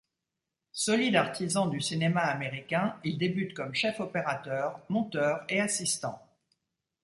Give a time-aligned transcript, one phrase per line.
[0.73, 6.19] Solide artisan du cinéma américain il débute comme chef opérateur, monteur et assistant.